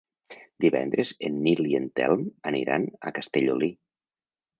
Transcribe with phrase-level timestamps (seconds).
[0.63, 3.69] Divendres en Nil i en Telm aniran a Castellolí.